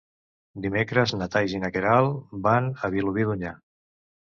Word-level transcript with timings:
Dimecres 0.63 1.13
na 1.19 1.27
Thaís 1.35 1.53
i 1.57 1.61
na 1.65 1.71
Queralt 1.77 2.33
van 2.49 2.73
a 2.89 2.93
Vilobí 2.99 3.29
d'Onyar. 3.31 3.57